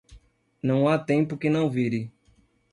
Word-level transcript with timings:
Não 0.63 0.87
há 0.87 0.97
tempo 0.97 1.37
que 1.37 1.47
não 1.47 1.69
vire. 1.69 2.11